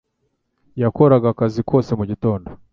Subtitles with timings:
[0.81, 2.49] Yakoraga akazi kose mugitondo